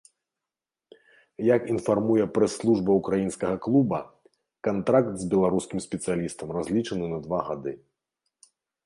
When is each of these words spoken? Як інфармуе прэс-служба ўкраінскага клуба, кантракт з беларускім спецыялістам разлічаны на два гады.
Як 1.55 1.63
інфармуе 1.73 2.23
прэс-служба 2.37 2.95
ўкраінскага 2.99 3.55
клуба, 3.65 3.99
кантракт 4.69 5.13
з 5.21 5.29
беларускім 5.35 5.79
спецыялістам 5.87 6.47
разлічаны 6.59 7.05
на 7.13 7.19
два 7.27 7.39
гады. 7.53 7.71